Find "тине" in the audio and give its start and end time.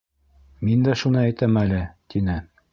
2.15-2.43